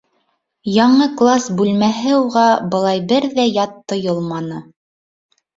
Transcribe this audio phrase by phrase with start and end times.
[0.75, 4.65] Яңы класс бүлмәһе уға былай бер ҙә ят тойолманы.